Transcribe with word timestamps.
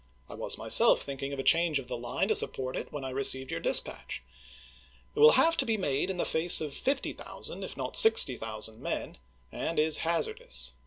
I 0.27 0.33
was 0.33 0.57
myself 0.57 1.03
thinking 1.03 1.31
of 1.31 1.37
a 1.37 1.43
change 1.43 1.77
of 1.77 1.87
the 1.87 1.95
line 1.95 2.29
to 2.29 2.35
support 2.35 2.75
it 2.75 2.91
when 2.91 3.03
I 3.05 3.11
received 3.11 3.51
your 3.51 3.59
dispatch. 3.59 4.23
It 5.15 5.19
will 5.19 5.33
have 5.33 5.55
to 5.57 5.63
be 5.63 5.75
>f 5.75 5.77
n"ii 5.77 5.89
u.. 5.89 5.91
made 6.01 6.09
in 6.09 6.17
the 6.17 6.25
face 6.25 6.59
of 6.59 6.73
50,000 6.73 7.63
if 7.63 7.77
not 7.77 7.95
60,000 7.95 8.79
men, 8.81 9.19
and" 9.51 9.77
'<\\'h!^' 9.77 9.85
is 9.87 9.97
hazardous. 9.97 10.73